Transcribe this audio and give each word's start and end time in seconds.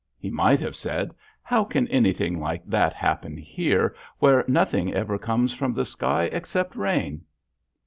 He 0.17 0.31
might 0.31 0.59
have 0.61 0.75
said, 0.75 1.13
"How 1.43 1.63
can 1.63 1.87
anything 1.89 2.39
like 2.39 2.65
that 2.65 2.91
happen 2.93 3.37
here 3.37 3.93
where 4.17 4.43
nothing 4.47 4.91
ever 4.95 5.19
comes 5.19 5.53
from 5.53 5.75
the 5.75 5.85
sky 5.85 6.23
except 6.31 6.75
rain?" 6.75 7.21